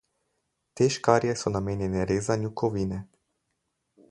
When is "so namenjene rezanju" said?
1.41-2.53